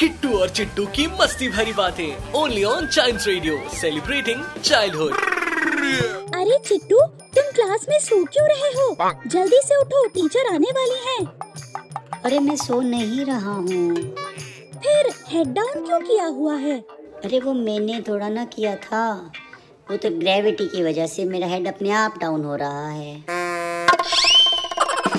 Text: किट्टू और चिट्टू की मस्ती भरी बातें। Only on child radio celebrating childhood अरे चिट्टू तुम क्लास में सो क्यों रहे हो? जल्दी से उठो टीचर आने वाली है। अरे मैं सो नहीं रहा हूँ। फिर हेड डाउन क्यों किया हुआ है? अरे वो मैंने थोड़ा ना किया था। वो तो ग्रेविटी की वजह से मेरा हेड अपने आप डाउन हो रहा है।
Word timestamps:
किट्टू 0.00 0.38
और 0.38 0.48
चिट्टू 0.48 0.84
की 0.86 1.06
मस्ती 1.06 1.48
भरी 1.48 1.72
बातें। 1.72 2.32
Only 2.32 2.64
on 2.64 2.86
child 2.86 3.20
radio 3.26 3.56
celebrating 3.74 4.42
childhood 4.64 5.12
अरे 6.34 6.58
चिट्टू 6.58 6.98
तुम 7.36 7.50
क्लास 7.54 7.86
में 7.88 7.98
सो 7.98 8.24
क्यों 8.24 8.46
रहे 8.48 8.70
हो? 8.72 9.12
जल्दी 9.26 9.60
से 9.64 9.80
उठो 9.80 10.04
टीचर 10.06 10.54
आने 10.54 10.70
वाली 10.70 11.00
है। 11.06 11.26
अरे 12.24 12.38
मैं 12.38 12.56
सो 12.56 12.80
नहीं 12.80 13.24
रहा 13.24 13.52
हूँ। 13.52 13.94
फिर 14.76 15.12
हेड 15.28 15.52
डाउन 15.54 15.84
क्यों 15.86 16.00
किया 16.00 16.26
हुआ 16.26 16.54
है? 16.54 16.78
अरे 17.24 17.40
वो 17.40 17.52
मैंने 17.52 18.00
थोड़ा 18.08 18.28
ना 18.28 18.44
किया 18.44 18.76
था। 18.76 19.32
वो 19.90 19.96
तो 19.96 20.10
ग्रेविटी 20.10 20.66
की 20.66 20.82
वजह 20.82 21.06
से 21.06 21.24
मेरा 21.24 21.46
हेड 21.46 21.68
अपने 21.68 21.90
आप 21.90 22.18
डाउन 22.18 22.44
हो 22.44 22.56
रहा 22.56 22.88
है। 22.88 23.37